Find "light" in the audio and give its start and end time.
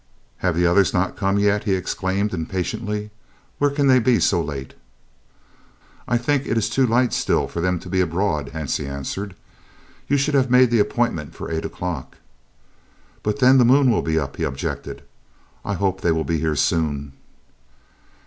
6.87-7.13